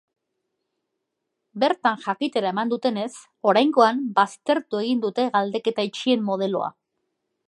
[1.63, 3.11] Bertan jakitera eman dutenez,
[3.51, 6.73] oraingoan baztertu egin dute galdeketa itxien modeloa.